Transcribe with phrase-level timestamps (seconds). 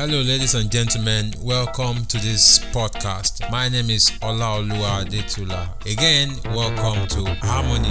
[0.00, 1.34] Hello, ladies and gentlemen.
[1.42, 3.50] Welcome to this podcast.
[3.50, 5.68] My name is Olaoluwa Detula.
[5.84, 7.89] Again, welcome to Harmony.